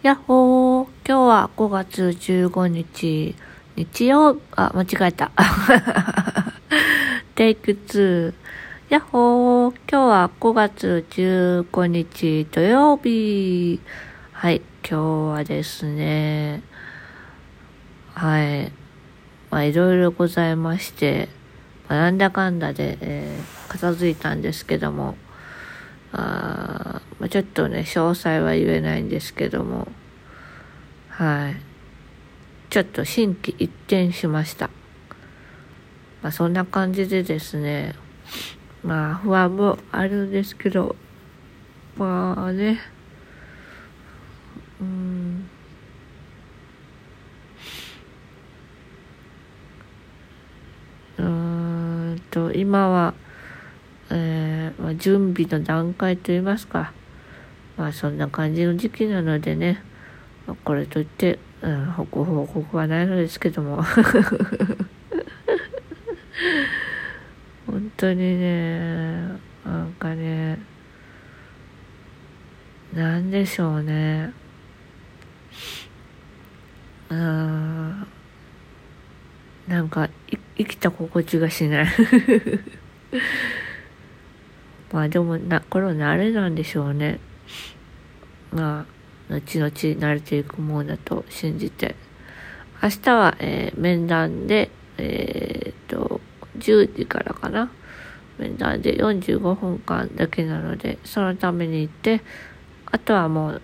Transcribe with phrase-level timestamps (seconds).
[0.00, 0.86] やっほー。
[1.04, 3.34] 今日は5月15日、
[3.74, 5.32] 日曜、あ、間違えた。
[7.34, 8.32] テイク2。
[8.90, 9.74] やっほー。
[9.90, 13.80] 今日は5月15日土曜日。
[14.30, 16.62] はい、今日はですね、
[18.14, 18.70] はい、
[19.50, 21.28] まあいろいろございまして、
[21.88, 25.16] まあ、なんだかんだで、えー、片付いたんですけども、
[26.12, 26.77] あ
[27.18, 29.88] まあ、ちょっとね、詳細は言えないんですけども、
[31.08, 31.56] はい。
[32.70, 34.70] ちょっと心機一転しました。
[36.22, 37.94] まあそんな感じでですね、
[38.82, 40.94] まあ不安もあるんですけど、
[41.96, 42.78] まあね、
[44.80, 45.48] うん、
[51.18, 53.14] うんと、今は、
[54.10, 56.92] えー、まあ、準備の段階といいますか、
[57.78, 59.80] まあそんな感じの時期なのでね、
[60.46, 63.82] まあ、これといって、うん、報告はないのですけども。
[67.66, 69.28] 本当にね
[69.64, 70.58] なんかね
[72.94, 74.32] なんでしょうね。
[77.10, 78.06] うん。
[79.68, 80.08] なんか
[80.56, 81.86] 生きた心地がしない。
[84.90, 87.20] まあでもなこれは慣れなんでしょうね。
[88.52, 88.86] ま
[89.30, 91.94] あ後々慣れていくものだと信じて。
[92.80, 96.20] 明日は、えー、面談でえー、っと
[96.58, 97.70] 10時からかな。
[98.38, 102.20] 面談で45分間だけなのでそのために行って
[102.86, 103.62] あとはもう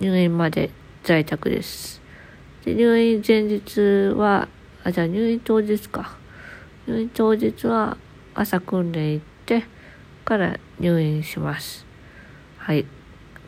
[0.00, 0.70] 入院まで
[1.02, 2.00] 在宅です。
[2.64, 3.80] で入院前日
[4.16, 4.48] は
[4.84, 6.16] あじゃあ入院当日か。
[6.86, 7.96] 入院当日は
[8.34, 9.64] 朝訓練行って
[10.24, 11.86] から入院します。
[12.58, 12.86] はい。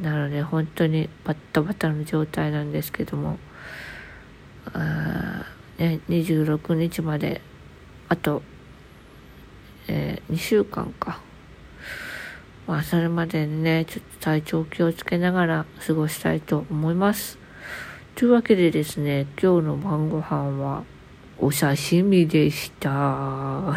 [0.01, 3.39] なので本当にバッタバタの状態なんですけども。
[4.73, 5.45] あ、
[5.79, 7.41] ね、26日まで
[8.09, 8.43] あと、
[9.87, 11.21] えー、2週間か。
[12.67, 17.39] まあそれまでにねちょっと体調気をつけながら過ごしたいと思います。
[18.15, 20.85] というわけでですね今日の晩ご飯は
[21.39, 22.91] お刺身でした。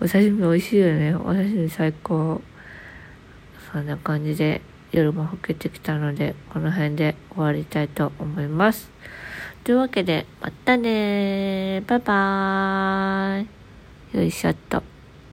[0.00, 1.14] お刺身美味しいよね。
[1.14, 2.42] お刺身最高。
[3.74, 4.60] そんな感じで
[4.92, 8.88] 夜も更けてきたので、この辺で終わりたいと思います。
[9.64, 13.46] というわけで、またねバイバー
[14.14, 14.16] イ。
[14.16, 14.93] よいしょっと。